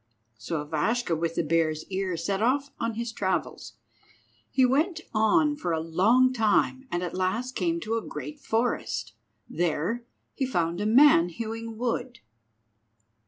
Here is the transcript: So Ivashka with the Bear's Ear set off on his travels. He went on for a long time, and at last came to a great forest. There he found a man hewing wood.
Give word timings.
So 0.39 0.65
Ivashka 0.65 1.15
with 1.15 1.35
the 1.35 1.43
Bear's 1.43 1.85
Ear 1.91 2.17
set 2.17 2.41
off 2.41 2.71
on 2.79 2.95
his 2.95 3.11
travels. 3.11 3.73
He 4.49 4.65
went 4.65 5.01
on 5.13 5.55
for 5.55 5.73
a 5.73 5.79
long 5.79 6.33
time, 6.33 6.87
and 6.89 7.03
at 7.03 7.13
last 7.13 7.53
came 7.55 7.79
to 7.81 7.97
a 7.97 8.01
great 8.01 8.39
forest. 8.39 9.13
There 9.47 10.03
he 10.33 10.47
found 10.47 10.81
a 10.81 10.87
man 10.87 11.29
hewing 11.29 11.77
wood. 11.77 12.17